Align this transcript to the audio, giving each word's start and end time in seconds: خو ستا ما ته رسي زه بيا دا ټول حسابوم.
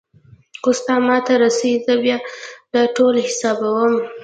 خو 0.61 0.69
ستا 0.79 0.95
ما 1.07 1.17
ته 1.25 1.33
رسي 1.43 1.71
زه 1.85 1.93
بيا 2.03 2.17
دا 2.73 2.81
ټول 2.95 3.15
حسابوم. 3.27 3.93